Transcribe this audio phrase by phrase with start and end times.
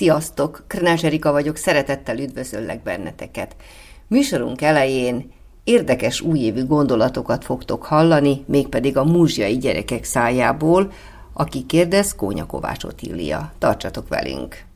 [0.00, 0.64] Sziasztok!
[0.66, 3.56] Krnás Erika vagyok, szeretettel üdvözöllek benneteket.
[4.06, 5.32] Műsorunk elején
[5.64, 10.92] érdekes újévi gondolatokat fogtok hallani, mégpedig a múzsiai gyerekek szájából,
[11.32, 13.52] aki kérdez Kónya Kovács Otília.
[13.58, 14.69] Tartsatok velünk!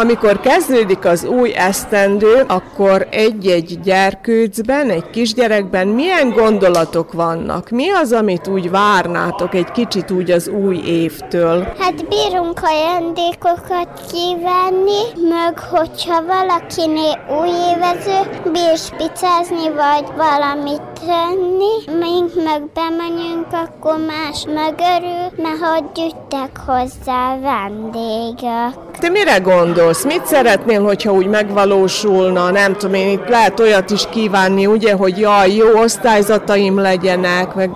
[0.00, 7.70] Amikor kezdődik az új esztendő, akkor egy-egy gyerkőcben, egy kisgyerekben milyen gondolatok vannak?
[7.70, 11.66] Mi az, amit úgy várnátok egy kicsit úgy az új évtől?
[11.78, 22.34] Hát bírunk ajándékokat kívánni, meg hogyha valakinél új évező, bírsz picázni, vagy valamit tenni, mink
[22.44, 28.85] meg bemegyünk, akkor más megörül, mert hogy gyűjtek hozzá vendégek.
[28.98, 30.04] Te mire gondolsz?
[30.04, 32.50] Mit szeretnél, hogyha úgy megvalósulna?
[32.50, 37.70] Nem tudom, én itt lehet olyat is kívánni, ugye, hogy jaj, jó osztályzataim legyenek, meg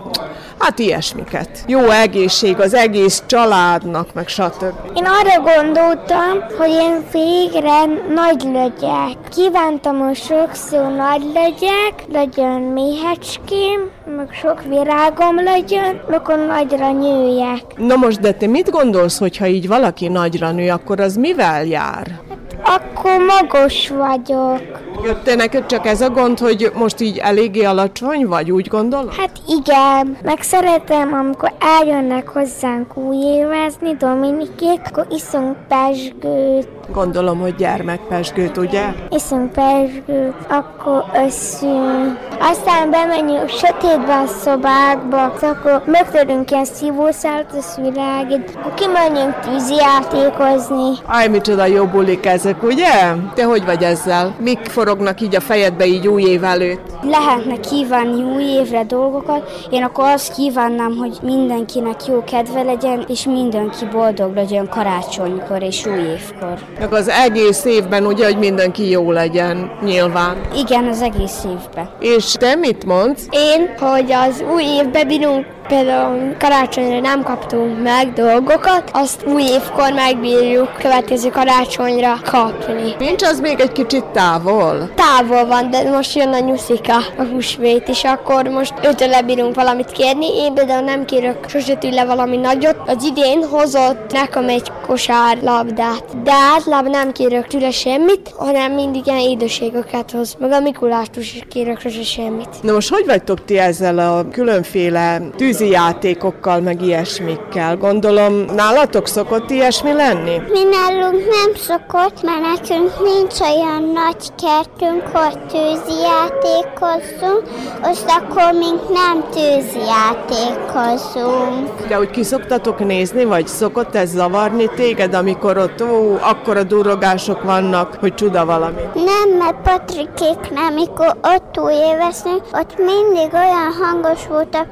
[0.60, 1.48] hát ilyesmiket.
[1.66, 4.74] Jó egészség az egész családnak, meg stb.
[4.94, 9.16] Én arra gondoltam, hogy én végre nagy legyek.
[9.30, 17.62] Kívántam, hogy sokszor nagy legyek, legyen méhecském, meg sok virágom legyen, akkor nagyra nőjek.
[17.76, 22.20] Na most, de te mit gondolsz, hogyha így valaki nagyra nő, akkor az mivel jár?
[22.64, 24.88] Akkor magos vagyok.
[25.24, 29.14] Te neked csak ez a gond, hogy most így eléggé alacsony vagy, úgy gondolod?
[29.14, 36.68] Hát igen, meg szeretem, amikor eljönnek hozzánk új évezni, Dominikék, akkor iszunk pesgőt.
[36.92, 38.84] Gondolom, hogy gyermekpesgőt, ugye?
[39.10, 42.18] Iszunk pesgőt, akkor összünk.
[42.40, 50.98] Aztán bemegyünk sötétbe a szobákba, akkor megtörünk ilyen szívószálat a szvirágit, akkor kimegyünk tűzijátékozni.
[51.06, 53.14] Aj, micsoda jó bulik ezek, ugye?
[53.34, 54.34] Te hogy vagy ezzel?
[54.38, 56.80] Mik forognak így a fejedbe így új év előtt?
[57.02, 63.24] Lehetne kívánni új évre dolgokat, én akkor azt kívánnám, hogy mindenkinek jó kedve legyen, és
[63.24, 66.58] mindenki boldog legyen karácsonykor és új évkor.
[66.78, 70.36] Meg az egész évben ugye, hogy mindenki jó legyen, nyilván.
[70.54, 71.90] Igen, az egész évben.
[72.00, 73.26] És te mit mondsz?
[73.30, 79.92] Én, hogy az új évbe bírunk például karácsonyra nem kaptunk meg dolgokat, azt új évkor
[79.92, 82.94] megbírjuk következő karácsonyra kapni.
[82.98, 84.90] Nincs az még egy kicsit távol?
[84.94, 89.92] Távol van, de most jön a nyuszika, a húsvét, és akkor most őtől lebírunk valamit
[89.92, 90.36] kérni.
[90.36, 92.76] Én például nem kérök sose tőle valami nagyot.
[92.86, 99.06] Az idén hozott nekem egy kosár labdát, de általában nem kérök tőle semmit, hanem mindig
[99.06, 100.36] ilyen édességeket hoz.
[100.38, 102.62] Meg a Mikulástól is kérök sose semmit.
[102.62, 107.76] Na most hogy vagytok ti ezzel a különféle tűz kézi játékokkal, meg ilyesmikkel.
[107.76, 110.42] Gondolom, nálatok szokott ilyesmi lenni?
[110.52, 117.42] Mi nálunk nem szokott, mert nekünk nincs olyan nagy kertünk, hogy tűzi játékozzunk,
[117.82, 121.86] azt akkor mink nem tűzi játékozunk.
[121.88, 127.42] De úgy ki szoktatok nézni, vagy szokott ez zavarni téged, amikor ott ó, akkora durrogások
[127.42, 128.82] vannak, hogy csuda valami?
[128.94, 134.66] Nem, mert Patrikéknál, amikor ott újéveszünk, ott mindig olyan hangos volt a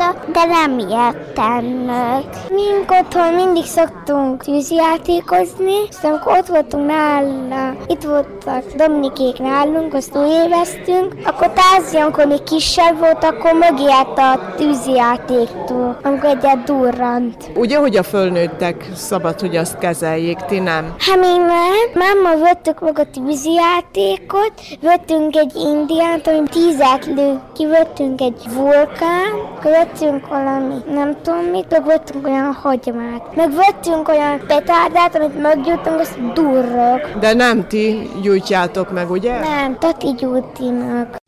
[0.00, 2.24] petárda, de nem ijedtem meg.
[2.48, 10.16] Mink otthon mindig szoktunk tűzjátékozni, és amikor ott voltunk nála, itt voltak Dominikék nálunk, azt
[10.44, 17.50] éveztünk, akkor Tázi, amikor még kisebb volt, akkor mögé a tűzjátéktól, amikor egyet durrant.
[17.54, 20.94] Ugye, hogy a fölnőttek szabad, hogy azt kezeljék, ti nem?
[20.98, 21.68] Hát mi nem.
[21.94, 29.89] Máma vettük meg a tűzjátékot, vettünk egy indiánt, ami tízet lő, kivettünk egy vulkán, vettünk
[29.90, 33.36] vettünk valami, nem tudom mit, meg vettünk olyan hagymát.
[33.36, 37.00] Meg vettünk olyan petárdát, amit meggyújtunk, azt durrog.
[37.20, 39.38] De nem ti gyújtjátok meg, ugye?
[39.38, 41.18] Nem, Tati gyújti meg.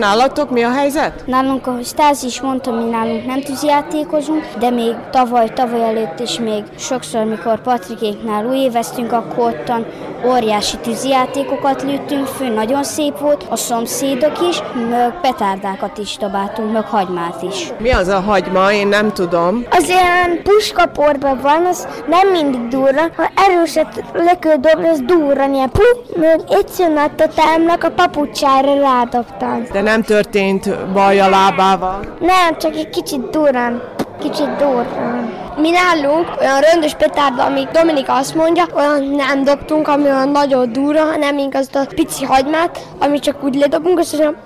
[0.00, 1.22] Nálatok mi a helyzet?
[1.26, 6.38] Nálunk, ahogy Stázi is mondta, mi nálunk nem tűzjátékozunk, de még tavaly, tavaly előtt is
[6.38, 9.86] még sokszor, mikor Patrikéknál újéveztünk, akkor ottan
[10.26, 16.84] óriási tűzjátékokat lőttünk fő, nagyon szép volt, a szomszédok is, meg petárdákat is dobáltunk, meg
[16.84, 17.72] hagymát is.
[17.78, 18.72] Mi az a hagyma?
[18.72, 19.66] Én nem tudom.
[19.70, 23.10] Az ilyen puskaporban van, az nem mindig durran.
[23.16, 25.82] Ha erőset le kell dobni, az durran ilyen pu,
[26.20, 29.62] meg egyszerűen a totámnak a papucsára rádobtam.
[29.72, 32.00] De nem történt baj a lábával.
[32.20, 33.82] Nem, csak egy kicsit durran.
[34.20, 35.32] Kicsit durran.
[35.56, 40.72] Mi nálunk olyan röntös petárda, amíg Dominika azt mondja, olyan nem dobtunk, ami olyan nagyon
[40.72, 44.36] durva, hanem mink azt a pici hagymát, amit csak úgy ledobunk, és olyan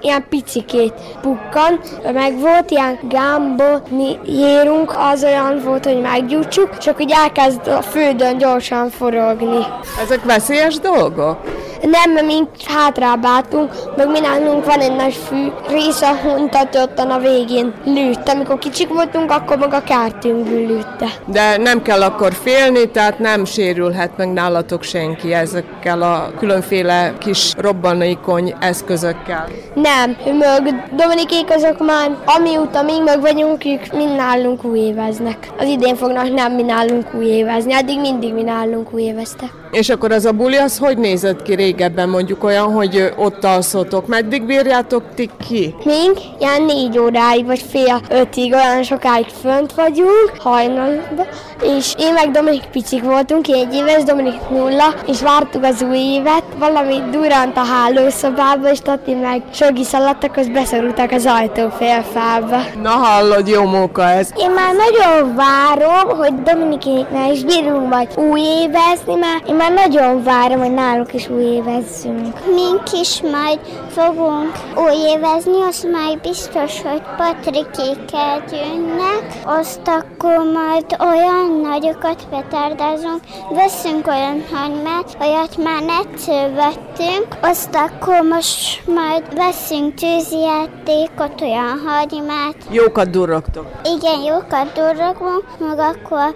[0.00, 1.80] ilyen picikét pukkan,
[2.12, 3.78] meg volt ilyen gámbo
[4.24, 9.66] jérunk, az olyan volt, hogy meggyújtsuk, és akkor így elkezd a földön gyorsan forogni.
[10.02, 11.38] Ezek veszélyes dolgok?
[11.82, 17.18] Nem, mink hátrább álltunk, meg mi nálunk van egy nagy fű része, huntat ottan a
[17.18, 18.28] végén lőtt.
[18.28, 21.06] Amikor kicsik voltunk, akkor meg a kártyünkből lőtte.
[21.26, 27.52] De nem kell akkor félni, tehát nem sérülhet meg nálatok senki ezekkel a különféle kis
[27.56, 29.48] robbanékony eszközökkel.
[29.74, 35.48] Nem, meg Dominikék azok már, amióta mi meg vagyunk, ők mind nálunk újéveznek.
[35.58, 39.59] Az idén fognak nem mi nálunk újévezni, addig mindig mi nálunk újéveztek.
[39.70, 44.06] És akkor az a buli, az hogy nézett ki régebben mondjuk olyan, hogy ott alszotok?
[44.06, 45.74] Meddig bírjátok ti ki?
[45.84, 51.26] Mink ilyen négy óráig, vagy fél ötig, olyan sokáig fönt vagyunk, hajnalban,
[51.62, 56.44] és én meg Dominik picik voltunk, egy éves, Dominik nulla, és vártuk az új évet,
[56.58, 62.56] valami durant a hálószobába, és Tati meg Sogi szaladtak, az beszorultak az ajtófélfába.
[62.82, 64.28] Na hallod, jó móka ez.
[64.36, 70.22] Én már nagyon várom, hogy Dominikéknál is bírunk majd új évezni, mert én már nagyon
[70.22, 72.44] várom, hogy náluk is új évezzünk.
[72.54, 73.58] Mink is majd
[73.88, 83.20] fogunk új évezni, az majd biztos, hogy Patrikékkel jönnek, azt akkor majd olyan nagyokat petárdázunk,
[83.50, 92.56] veszünk olyan hagymát, olyat már egyszer vettünk, azt akkor most majd veszünk tűzjátékot, olyan hagymát.
[92.70, 93.66] Jókat durrogtok.
[93.84, 96.34] Igen, jókat durrogunk, meg akkor a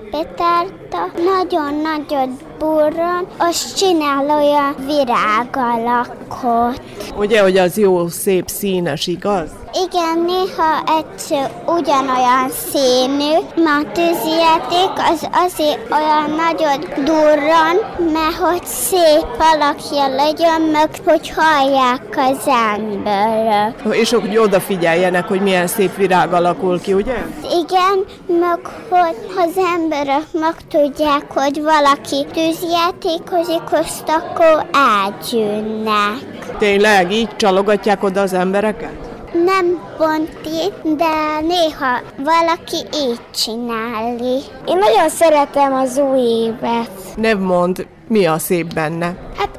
[0.95, 6.81] petárda nagyon nagyot burran, azt csinál olyan virágalakot.
[7.17, 9.51] Ugye, hogy az jó, szép, színes, igaz?
[9.83, 17.77] Igen, néha egyszer ugyanolyan színű, már tűzijáték az azért olyan nagyon durran,
[18.13, 23.83] mert hogy szép alakja legyen, meg hogy hallják az emberek.
[23.91, 27.17] És hogy odafigyeljenek, hogy milyen szép virág alakul ki, ugye?
[27.43, 28.05] Igen,
[28.41, 36.57] meg hogy az emberek megtudják, hogy valaki tűzjátékozik, azt akkor elgyűnnek.
[36.59, 39.04] Tényleg, így csalogatják oda az embereket?
[39.35, 44.41] Nem pont így, de néha valaki így csinálni.
[44.67, 46.91] Én nagyon szeretem az új évet.
[47.17, 49.17] Nem mond, mi a szép benne.
[49.39, 49.59] Hát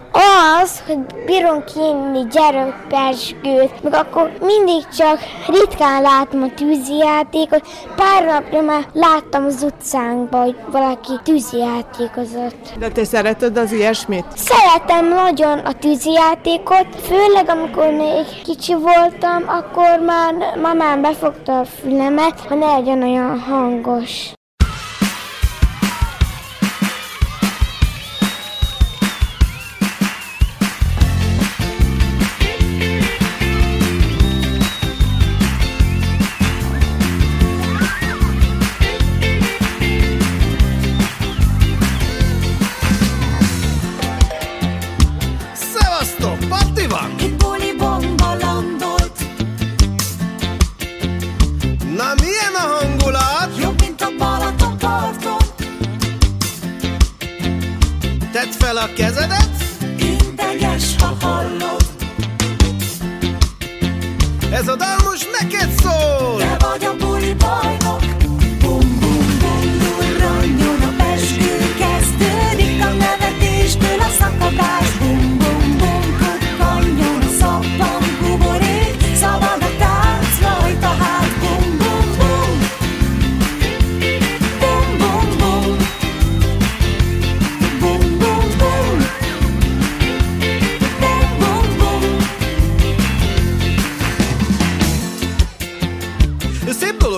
[0.62, 7.68] az, hogy bírunk inni gyerökperskőt, meg akkor mindig csak ritkán látom a tűzijátékot.
[7.96, 12.74] Pár napja már láttam az utcánkban, hogy valaki tűzijátékozott.
[12.80, 14.26] De te szereted az ilyesmit?
[14.36, 22.40] Szeretem nagyon a tűzijátékot, főleg amikor még kicsi voltam, akkor már mamám befogta a fülemet,
[22.40, 24.34] hogy ne legyen olyan hangos.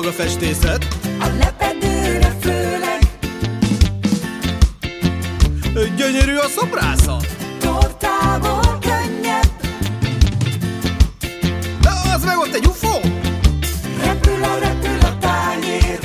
[0.07, 0.87] a festészet.
[1.19, 2.99] A lepedőre főleg.
[5.97, 7.27] Gyönyörű a szobrászat.
[7.59, 9.51] Tortából könnyebb
[11.81, 12.99] De az meg ott egy ufó.
[14.03, 15.99] Repül a repül a tányér.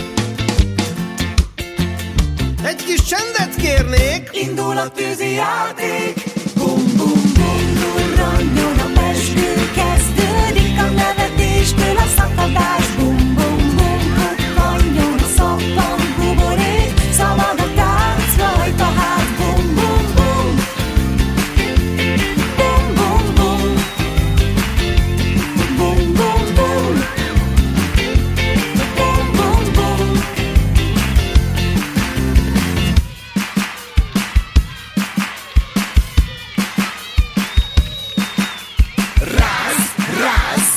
[2.65, 4.31] Egy kis csendet kérnék.
[4.33, 6.25] Indul a tűzi játék.
[6.55, 12.82] Bum bum bum durranjon a pesgő Kezdődik a nevetéstől a szakadás.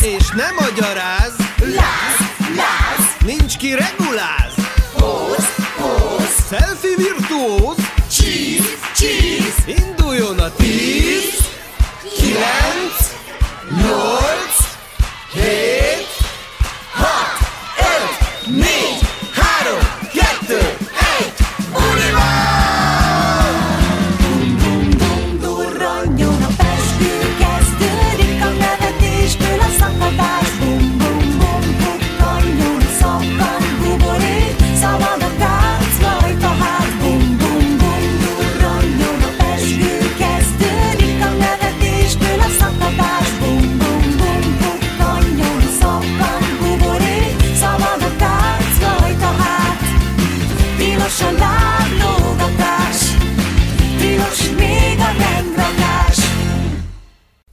[0.06, 2.18] És nem magyaráz, Láz,
[2.56, 3.16] láz.
[3.26, 4.54] Nincs ki reguláz.
[4.98, 5.46] Póz,
[5.78, 7.76] póz Selfie virtuóz,
[8.10, 11.48] Cheese, cheese induljon a tíz,
[12.18, 12.98] kilenc,
[13.78, 14.25] nyolc,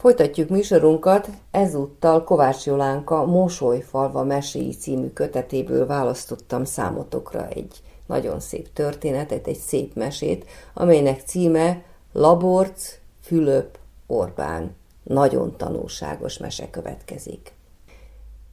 [0.03, 9.47] Folytatjuk műsorunkat, ezúttal Kovács Jolánka Mosolyfalva meséi című kötetéből választottam számotokra egy nagyon szép történetet,
[9.47, 10.45] egy szép mesét,
[10.75, 11.83] amelynek címe
[12.13, 14.75] Laborc, Fülöp, Orbán.
[15.03, 17.53] Nagyon tanulságos mese következik.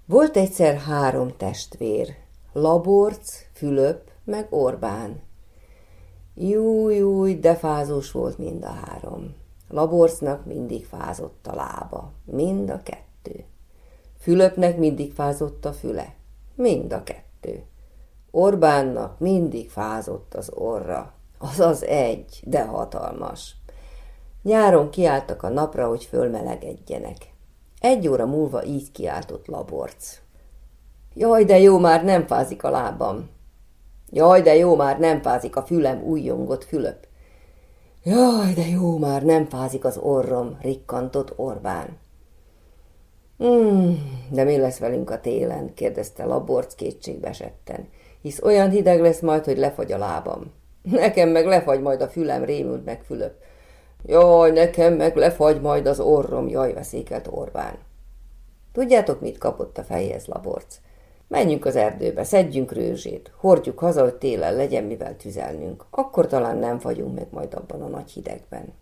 [0.06, 2.16] Volt egyszer három testvér,
[2.54, 5.22] Laborc, Fülöp meg Orbán.
[6.36, 9.39] Júj, júj, de fázós volt mind a három.
[9.70, 13.46] Laborcnak mindig fázott a lába, mind a kettő.
[14.20, 16.16] Fülöpnek mindig fázott a füle,
[16.56, 17.64] mind a kettő.
[18.32, 23.56] Orbánnak mindig fázott az orra, azaz egy, de hatalmas.
[24.44, 27.34] Nyáron kiálltak a napra, hogy fölmelegedjenek.
[27.80, 30.20] Egy óra múlva így kiáltott Laborc.
[31.14, 33.30] Jaj, de jó, már nem fázik a lábam.
[34.10, 37.08] Jaj, de jó, már nem fázik a fülem, újjongott Fülöp.
[38.04, 41.98] Jaj, de jó, már nem fázik az orrom, rikkantott Orbán.
[43.38, 43.98] Hmm,
[44.32, 45.74] de mi lesz velünk a télen?
[45.74, 47.88] kérdezte Laborc kétségbesetten,
[48.22, 50.52] hisz olyan hideg lesz majd, hogy lefagy a lábam.
[50.82, 53.34] Nekem meg lefagy majd a fülem, rémült meg Fülöp.
[54.06, 57.78] Jaj, nekem meg lefagy majd az orrom, jaj, veszékelt Orbán.
[58.72, 60.80] Tudjátok, mit kapott a fejhez Laborc?
[61.30, 65.86] Menjünk az erdőbe, szedjünk rőzsét, hordjuk haza, hogy télen legyen mivel tüzelnünk.
[65.90, 68.74] Akkor talán nem fagyunk meg majd abban a nagy hidegben.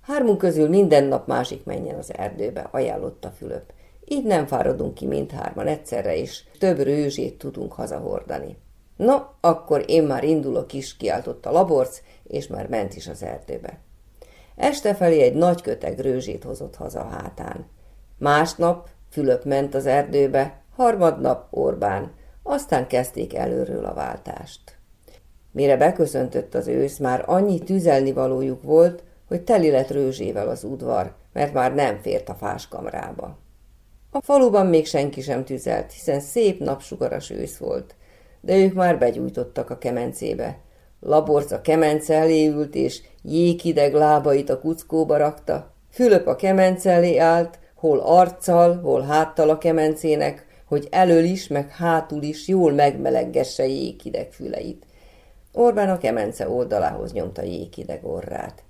[0.00, 3.72] Hármunk közül minden nap másik menjen az erdőbe, ajánlotta Fülöp.
[4.04, 8.56] Így nem fáradunk ki mindhárman egyszerre, és több rőzsét tudunk hazahordani.
[8.96, 13.78] No, akkor én már indulok is, kiáltotta Laborc, és már ment is az erdőbe.
[14.56, 17.66] Este felé egy nagy köteg rőzsét hozott haza a hátán.
[18.18, 24.60] Másnap Fülöp ment az erdőbe, harmadnap Orbán, aztán kezdték előről a váltást.
[25.52, 31.14] Mire beköszöntött az ősz, már annyi tüzelni valójuk volt, hogy teli lett rőzsével az udvar,
[31.32, 33.38] mert már nem fért a fáskamrába.
[34.10, 37.94] A faluban még senki sem tüzelt, hiszen szép napsugaras ősz volt,
[38.40, 40.58] de ők már begyújtottak a kemencébe.
[41.00, 45.74] Laborc a kemence elé ült, és jéghideg lábait a kuckóba rakta.
[45.90, 51.70] Fülöp a kemence elé állt, hol arccal, hol háttal a kemencének, hogy elől is, meg
[51.70, 54.86] hátul is jól megmeleggesse jéghideg füleit.
[55.52, 58.62] Orbán a kemence oldalához nyomta jéghideg orrát.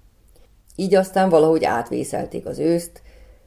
[0.77, 3.03] Így aztán valahogy átvészelték az őszt,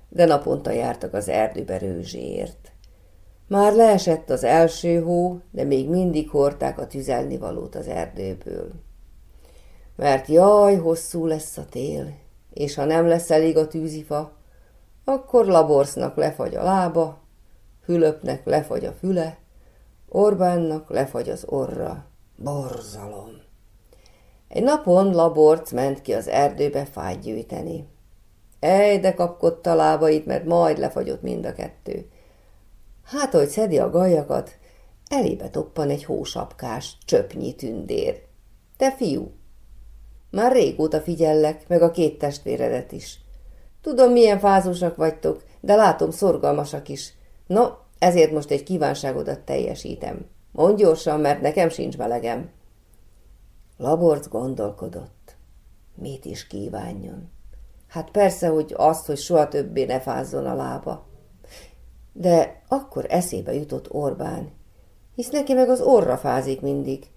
[0.10, 2.72] de naponta jártak az erdőbe rőzséért.
[3.48, 8.72] Már leesett az első hó, de még mindig hordták a tüzelnivalót az erdőből.
[9.96, 12.14] Mert jaj, hosszú lesz a tél,
[12.54, 14.32] és ha nem lesz elég a tűzifa,
[15.04, 17.23] akkor Laborsznak lefagy a lába,
[17.84, 19.38] Fülöpnek lefagy a füle,
[20.16, 22.06] Orbánnak lefagy az orra.
[22.36, 23.42] Borzalom!
[24.48, 27.88] Egy napon Laborc ment ki az erdőbe fájt gyűjteni.
[28.60, 32.10] Ej, de kapkodta lábait, mert majd lefagyott mind a kettő.
[33.04, 34.58] Hát, hogy szedi a gajakat,
[35.08, 38.22] elébe toppan egy hósapkás, csöpnyi tündér.
[38.78, 39.32] Te fiú!
[40.32, 43.20] Már régóta figyellek, meg a két testvéredet is.
[43.82, 47.14] Tudom, milyen fázósak vagytok, de látom, szorgalmasak is.
[47.54, 47.70] No,
[48.00, 50.26] ezért most egy kívánságodat teljesítem.
[50.52, 52.50] Mondj gyorsan, mert nekem sincs melegem.
[53.78, 55.36] Laborc gondolkodott.
[55.96, 57.32] Mit is kívánjon?
[57.88, 61.06] Hát persze, hogy azt, hogy soha többé ne fázzon a lába.
[62.14, 64.52] De akkor eszébe jutott Orbán,
[65.16, 67.08] hisz neki meg az orra fázik mindig.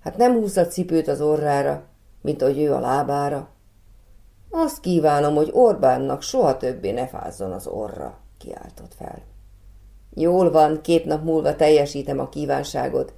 [0.00, 1.84] Hát nem húz a cipőt az orrára,
[2.22, 3.48] mint ahogy ő a lábára.
[4.50, 9.34] Azt kívánom, hogy Orbánnak soha többé ne fázzon az orra, kiáltott fel.
[10.18, 13.12] Jól van, két nap múlva teljesítem a kívánságot,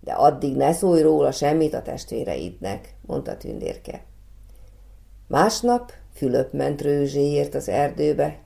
[0.00, 4.04] de addig ne szólj róla semmit a testvéreidnek, mondta tündérke.
[5.26, 8.38] Másnap Fülöp ment rőzséért az erdőbe,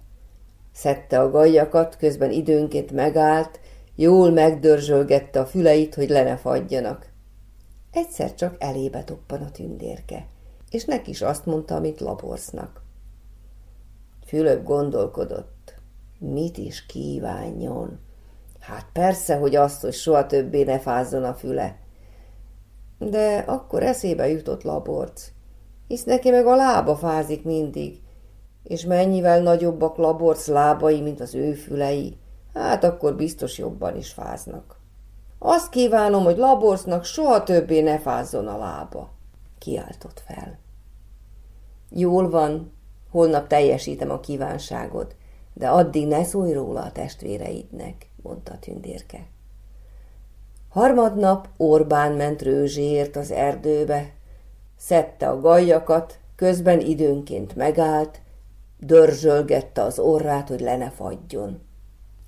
[0.72, 3.60] szedte a gajjakat, közben időnként megállt,
[3.94, 7.10] jól megdörzsölgette a füleit, hogy le ne fagyjanak.
[7.92, 10.26] Egyszer csak elébe toppan a tündérke,
[10.70, 12.82] és neki is azt mondta, amit laborsznak.
[14.26, 15.51] Fülöp gondolkodott,
[16.22, 17.98] mit is kívánjon.
[18.60, 21.76] Hát persze, hogy azt, hogy soha többé ne fázzon a füle.
[22.98, 25.30] De akkor eszébe jutott laborc,
[25.86, 28.00] hisz neki meg a lába fázik mindig,
[28.62, 32.18] és mennyivel nagyobbak laborc lábai, mint az ő fülei,
[32.54, 34.80] hát akkor biztos jobban is fáznak.
[35.38, 39.10] Azt kívánom, hogy laborcnak soha többé ne fázzon a lába,
[39.58, 40.58] kiáltott fel.
[41.90, 42.72] Jól van,
[43.10, 45.16] holnap teljesítem a kívánságot,
[45.54, 49.26] de addig ne szólj róla a testvéreidnek, mondta tündérke.
[50.68, 54.10] Harmadnap Orbán ment rőzséért az erdőbe,
[54.76, 58.20] szedte a gajjakat, közben időnként megállt,
[58.78, 61.60] dörzsölgette az orrát, hogy le ne fagyjon.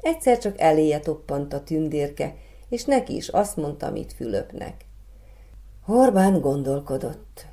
[0.01, 2.35] Egyszer csak eléje toppant a tündérke,
[2.69, 4.85] és neki is azt mondta, amit Fülöpnek.
[5.87, 7.47] Orbán gondolkodott,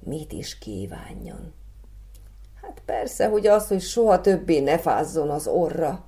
[0.00, 1.52] mit is kívánjon.
[2.68, 6.04] Hát persze, hogy az, hogy soha többé ne fázzon az orra.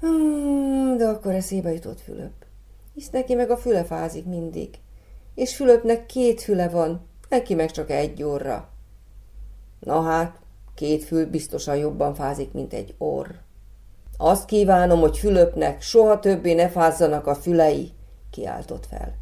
[0.00, 2.32] Hmm, de akkor eszébe jutott Fülöp.
[2.94, 4.78] Hisz neki meg a füle fázik mindig.
[5.34, 8.68] És Fülöpnek két füle van, neki meg csak egy orra.
[9.80, 10.40] Na hát,
[10.74, 13.30] két fül biztosan jobban fázik, mint egy orr.
[14.16, 17.92] Azt kívánom, hogy Fülöpnek soha többé ne fázzanak a fülei,
[18.30, 19.14] kiáltott fel.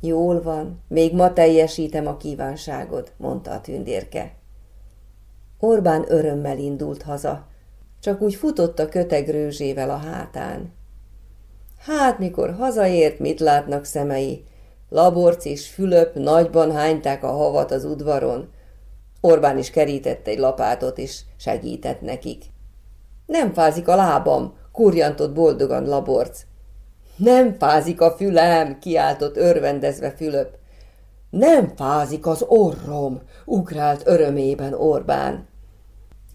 [0.00, 4.38] Jól van, még ma teljesítem a kívánságod, mondta a tündérke.
[5.60, 7.46] Orbán örömmel indult haza,
[8.00, 10.72] csak úgy futott a kötegrőzsével a hátán.
[11.78, 14.44] Hát, mikor hazaért, mit látnak szemei?
[14.88, 18.48] Laborc és Fülöp nagyban hányták a havat az udvaron.
[19.20, 22.44] Orbán is kerített egy lapátot, és segített nekik.
[23.26, 26.42] Nem fázik a lábam, kurjantott boldogan Laborc.
[27.16, 30.58] Nem fázik a fülem, kiáltott örvendezve Fülöp.
[31.30, 35.48] Nem fázik az orrom, ugrált örömében Orbán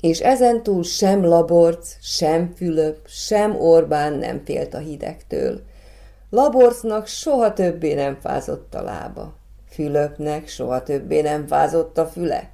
[0.06, 5.62] és ezentúl sem Laborc, sem Fülöp, sem Orbán nem félt a hidegtől.
[6.30, 9.36] Laborcnak soha többé nem fázott a lába,
[9.70, 12.50] Fülöpnek soha többé nem fázott a füle,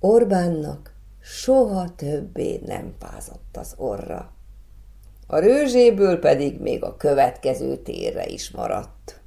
[0.00, 4.32] Orbánnak soha többé nem fázott az orra.
[5.26, 9.20] A rőzséből pedig még a következő térre is maradt.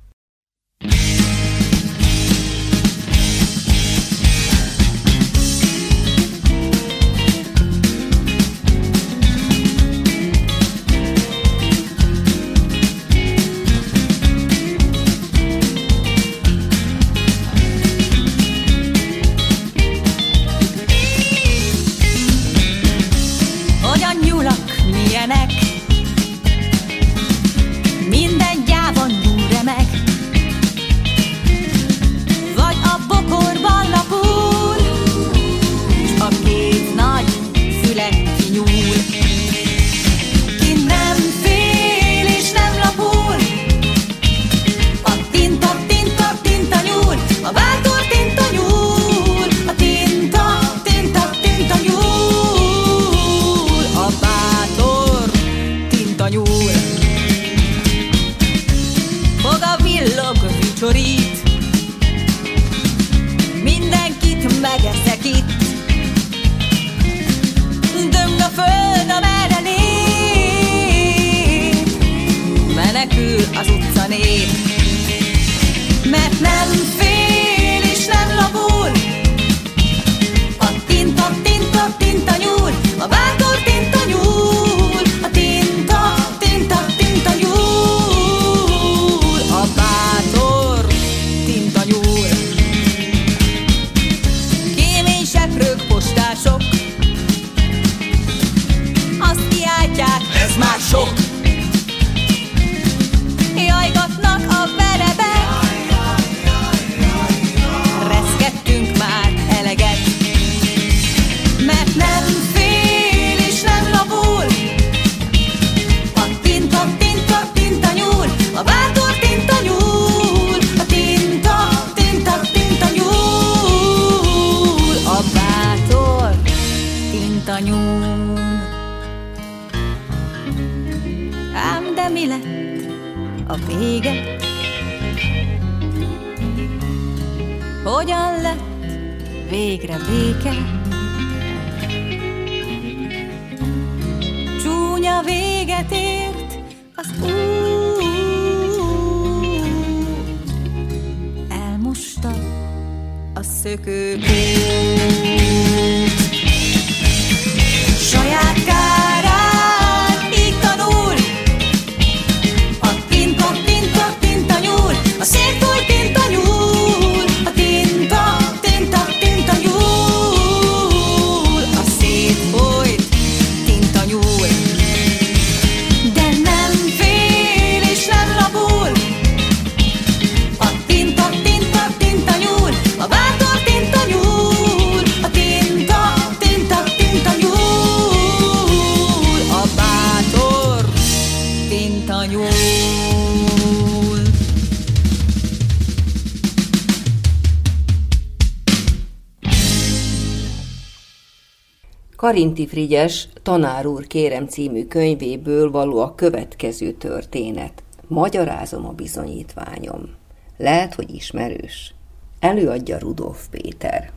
[202.25, 207.83] Karinti Frigyes Tanár úr kérem című könyvéből való a következő történet.
[208.07, 210.15] Magyarázom a bizonyítványom.
[210.57, 211.93] Lehet, hogy ismerős.
[212.39, 214.11] Előadja Rudolf Péter.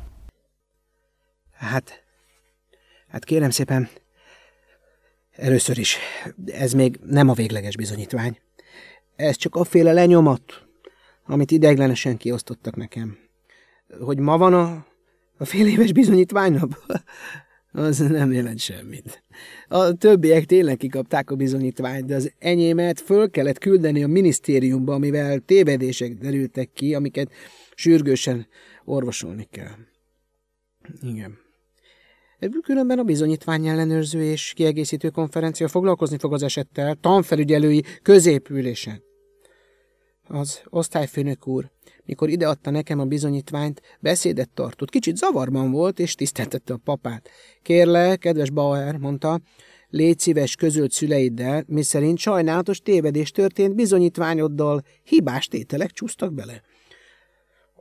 [1.52, 2.04] Hát,
[3.08, 3.88] hát kérem szépen,
[5.32, 5.96] először is,
[6.46, 8.38] ez még nem a végleges bizonyítvány.
[9.16, 10.42] Ez csak a féle lenyomat,
[11.26, 13.18] amit ideiglenesen kiosztottak nekem.
[14.00, 14.86] Hogy ma van a,
[15.38, 16.78] a fél éves bizonyítványnap?
[17.78, 19.22] Az nem jelent semmit.
[19.68, 25.38] A többiek tényleg kikapták a bizonyítványt, de az enyémet föl kellett küldeni a minisztériumba, amivel
[25.38, 27.32] tévedések derültek ki, amiket
[27.74, 28.46] sürgősen
[28.84, 29.76] orvosolni kell.
[31.02, 31.38] Igen.
[32.62, 39.02] Különben a bizonyítvány ellenőrző és kiegészítő konferencia foglalkozni fog az esettel tanfelügyelői középülésen.
[40.24, 41.70] Az osztályfőnök úr,
[42.08, 44.90] mikor ideadta nekem a bizonyítványt, beszédet tartott.
[44.90, 47.28] Kicsit zavarban volt, és tiszteltette a papát.
[47.62, 49.40] Kérlek, kedves Bauer, mondta,
[49.90, 56.62] légy szíves közölt szüleiddel, miszerint sajnálatos tévedés történt bizonyítványoddal, hibás tételek csúsztak bele.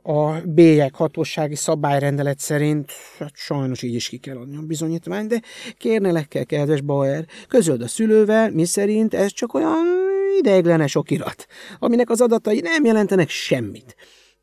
[0.02, 5.42] A bélyek hatósági szabályrendelet szerint, hát sajnos így is ki kell adni a bizonyítványt, de
[5.78, 9.97] kérnelek kedves Bauer, közöld a szülővel, miszerint ez csak olyan
[10.38, 11.46] ideiglenes okirat,
[11.78, 13.96] aminek az adatai nem jelentenek semmit.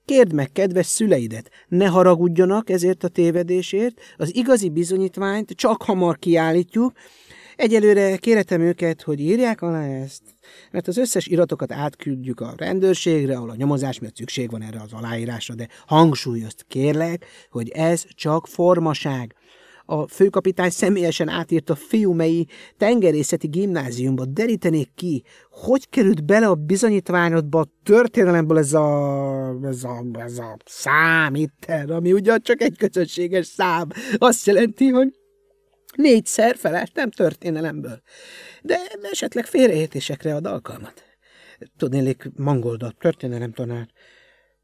[0.05, 6.93] Kérd meg, kedves szüleidet, ne haragudjanak ezért a tévedésért, az igazi bizonyítványt csak hamar kiállítjuk,
[7.55, 10.21] Egyelőre kéretem őket, hogy írják alá ezt,
[10.71, 14.93] mert az összes iratokat átküldjük a rendőrségre, ahol a nyomozás miatt szükség van erre az
[14.93, 19.35] aláírásra, de hangsúlyozt kérlek, hogy ez csak formaság.
[19.85, 27.67] A főkapitány személyesen átírta Fiumei tengerészeti gimnáziumba, derítenék ki, hogy került bele a bizonyítványodba a
[27.83, 31.33] történelemből ez a, ez a, ez a szám
[31.87, 33.87] ami ugyan csak egy közönséges szám.
[34.17, 35.13] Azt jelenti, hogy
[35.95, 38.01] négyszer felestem történelemből.
[38.61, 41.03] De esetleg félreértésekre ad alkalmat.
[41.77, 43.89] Tudnélik, Mangold a történelem tanár,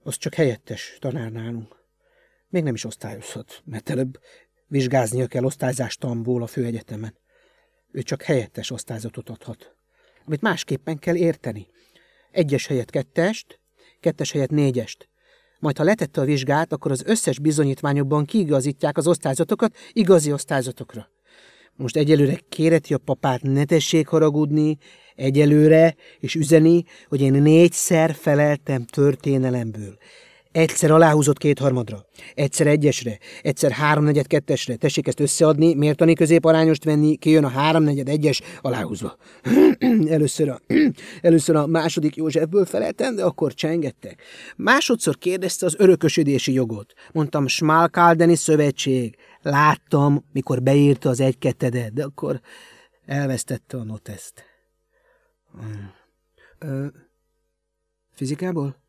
[0.04, 1.76] az csak helyettes tanár nálunk.
[2.50, 4.20] Még nem is osztályozhat, mert előbb
[4.72, 7.18] vizsgáznia kell osztályzástamból a főegyetemen.
[7.92, 9.76] Ő csak helyettes osztályzatot adhat,
[10.26, 11.68] amit másképpen kell érteni.
[12.32, 13.60] Egyes helyett kettest,
[14.00, 15.10] kettes helyett négyest.
[15.60, 21.10] Majd ha letette a vizsgát, akkor az összes bizonyítványokban kiigazítják az osztályzatokat igazi osztályzatokra.
[21.76, 24.78] Most egyelőre kéreti a papát, ne tessék haragudni,
[25.16, 29.98] egyelőre, és üzeni, hogy én négyszer feleltem történelemből.
[30.52, 34.76] Egyszer aláhúzott kétharmadra, egyszer egyesre, egyszer háromnegyed kettesre.
[34.76, 39.18] Tessék ezt összeadni, mértani középarányost venni, kijön a háromnegyed egyes aláhúzva.
[40.08, 40.62] először, a,
[41.22, 44.22] először a második Józsefből feleltem, de akkor csengettek.
[44.56, 46.94] Másodszor kérdezte az örökösödési jogot.
[47.12, 49.16] Mondtam, Smalkaldeni szövetség.
[49.42, 52.42] Láttam, mikor beírta az egy-kettedet, de akkor
[53.06, 54.44] elvesztette a noteszt.
[56.60, 56.86] Ö,
[58.14, 58.81] fizikából?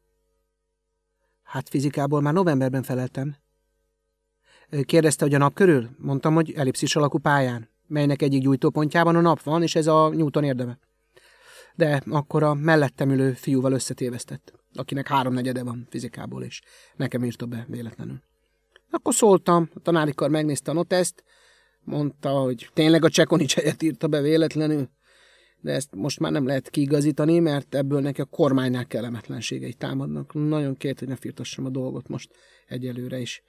[1.53, 3.37] Hát fizikából már novemberben feleltem.
[4.83, 5.91] Kérdezte, hogy a nap körül?
[5.99, 10.45] Mondtam, hogy ellipszis alakú pályán, melynek egyik gyújtópontjában a nap van, és ez a Newton
[10.45, 10.79] érdeme.
[11.75, 16.61] De akkor a mellettem ülő fiúval összetévesztett, akinek háromnegyede van fizikából, és
[16.97, 18.23] nekem írta be véletlenül.
[18.91, 21.25] Akkor szóltam, a tanári kar megnézte a noteszt,
[21.81, 24.89] mondta, hogy tényleg a Csekonics helyet írta be véletlenül,
[25.63, 30.35] de ezt most már nem lehet kiigazítani, mert ebből neki a kormánynál kellemetlenségei támadnak.
[30.35, 32.31] Nagyon kért, hogy ne firtassam a dolgot most
[32.67, 33.43] egyelőre is.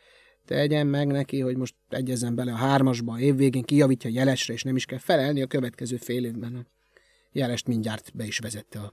[0.45, 4.63] Tegyen meg neki, hogy most egyezzen bele a hármasba, a évvégén kijavítja a jelesre, és
[4.63, 6.55] nem is kell felelni a következő fél évben.
[6.55, 6.65] A
[7.31, 8.91] jelest mindjárt be is vezette a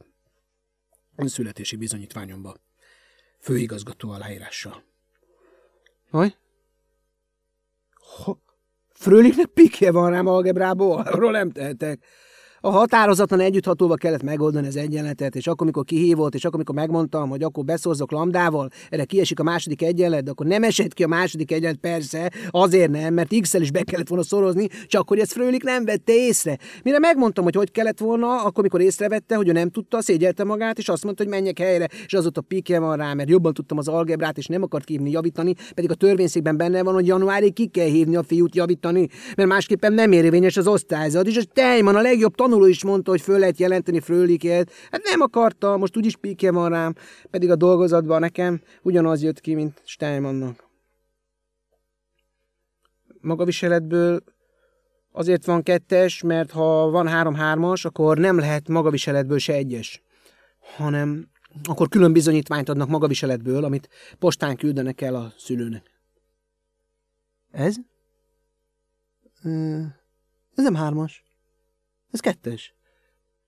[1.26, 2.56] születési bizonyítványomba.
[3.38, 4.85] Főigazgató aláírással.
[6.11, 6.37] Hogy?
[8.88, 12.04] Fröliknek pikje van rám algebrából, arról nem tehetek.
[12.62, 17.29] A határozatlan együtthatóval kellett megoldani az egyenletet, és akkor, amikor kihívott, és akkor, amikor megmondtam,
[17.29, 21.09] hogy akkor beszorzok lambdával, erre kiesik a második egyenlet, de akkor nem esett ki a
[21.09, 25.33] második egyenlet, persze, azért nem, mert x is be kellett volna szorozni, csak hogy ezt
[25.33, 26.59] Frölik nem vette észre.
[26.85, 30.79] Mire megmondtam, hogy hogy kellett volna, akkor, mikor észrevette, hogy ő nem tudta, szégyelte magát,
[30.79, 33.88] és azt mondta, hogy menjek helyre, és azóta pikje van rá, mert jobban tudtam az
[33.88, 37.88] algebrát, és nem akart hívni, javítani, pedig a törvényszékben benne van, hogy januárig ki kell
[37.88, 42.35] hívni a fiút javítani, mert másképpen nem érvényes az osztályzat, és a Tejman a legjobb
[42.50, 44.72] tanuló is mondta, hogy föl lehet jelenteni Fröliket.
[44.90, 46.94] Hát nem akarta, most úgyis píkje van rám,
[47.30, 50.68] pedig a dolgozatban nekem ugyanaz jött ki, mint Steinmannnak.
[53.20, 54.22] Magaviseletből
[55.12, 60.02] azért van kettes, mert ha van három-hármas, akkor nem lehet magaviseletből se egyes,
[60.76, 61.28] hanem
[61.64, 65.90] akkor külön bizonyítványt adnak magaviseletből, amit postán küldenek el a szülőnek.
[67.50, 67.76] Ez?
[70.54, 71.24] Ez nem hármas.
[72.11, 72.75] Ez kettes.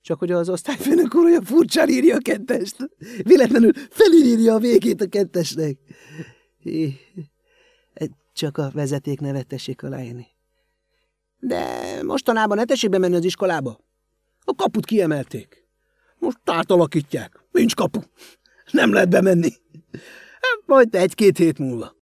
[0.01, 2.77] Csak hogy az osztályfőnök úr olyan furcsán írja a kettest.
[3.23, 5.79] Véletlenül felírja a végét a kettesnek.
[8.33, 10.27] Csak a vezeték nevet tessék aláírni.
[11.39, 11.65] De
[12.03, 13.81] mostanában ne tessék bemenni az iskolába.
[14.45, 15.67] A kaput kiemelték.
[16.19, 17.45] Most átalakítják.
[17.51, 18.01] Nincs kapu.
[18.71, 19.53] Nem lehet bemenni.
[20.67, 22.02] Majd egy-két hét múlva.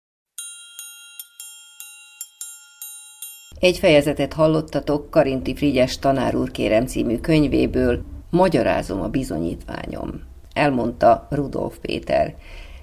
[3.59, 10.21] Egy fejezetet hallottatok Karinti Frigyes tanár úr kérem című könyvéből Magyarázom a bizonyítványom,
[10.53, 12.35] elmondta Rudolf Péter.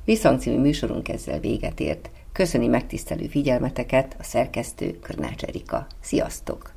[0.04, 2.10] Visszhang című műsorunk ezzel véget ért.
[2.32, 5.86] Köszöni megtisztelő figyelmeteket a szerkesztő Körnács Erika.
[6.00, 6.73] Sziasztok!